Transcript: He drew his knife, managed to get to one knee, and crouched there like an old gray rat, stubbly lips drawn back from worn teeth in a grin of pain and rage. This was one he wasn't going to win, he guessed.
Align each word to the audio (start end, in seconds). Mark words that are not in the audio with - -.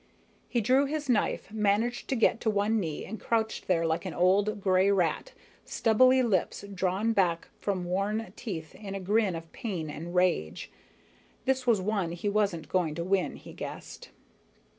He 0.49 0.61
drew 0.61 0.85
his 0.85 1.07
knife, 1.09 1.51
managed 1.51 2.07
to 2.07 2.15
get 2.15 2.41
to 2.41 2.49
one 2.49 2.79
knee, 2.79 3.05
and 3.05 3.19
crouched 3.19 3.67
there 3.67 3.85
like 3.85 4.03
an 4.03 4.15
old 4.15 4.59
gray 4.59 4.89
rat, 4.89 5.33
stubbly 5.63 6.23
lips 6.23 6.65
drawn 6.73 7.13
back 7.13 7.49
from 7.59 7.85
worn 7.85 8.33
teeth 8.35 8.73
in 8.73 8.95
a 8.95 8.99
grin 8.99 9.35
of 9.35 9.51
pain 9.51 9.91
and 9.91 10.15
rage. 10.15 10.71
This 11.45 11.67
was 11.67 11.79
one 11.81 12.13
he 12.13 12.29
wasn't 12.29 12.67
going 12.67 12.95
to 12.95 13.03
win, 13.03 13.35
he 13.35 13.53
guessed. 13.53 14.09